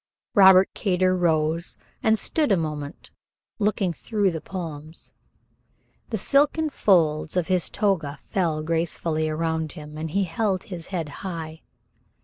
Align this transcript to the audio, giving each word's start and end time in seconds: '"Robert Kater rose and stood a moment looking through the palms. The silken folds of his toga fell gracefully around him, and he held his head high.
'"Robert 0.33 0.73
Kater 0.73 1.15
rose 1.15 1.77
and 2.01 2.17
stood 2.17 2.51
a 2.51 2.57
moment 2.57 3.11
looking 3.59 3.93
through 3.93 4.31
the 4.31 4.41
palms. 4.41 5.13
The 6.09 6.17
silken 6.17 6.71
folds 6.71 7.37
of 7.37 7.49
his 7.49 7.69
toga 7.69 8.17
fell 8.31 8.63
gracefully 8.63 9.29
around 9.29 9.73
him, 9.73 9.99
and 9.99 10.09
he 10.09 10.23
held 10.23 10.63
his 10.63 10.87
head 10.87 11.07
high. 11.21 11.61